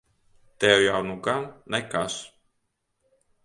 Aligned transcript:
Tev 0.59 0.77
jau 0.85 1.01
nu 1.09 1.19
gan 1.27 1.43
nekas! 1.71 2.19